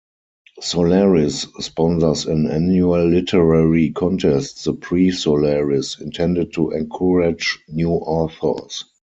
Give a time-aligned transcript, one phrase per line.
[0.61, 8.83] "Solaris" sponsors an annual literary contest, the Prix Solaris, intended to encourage new authors.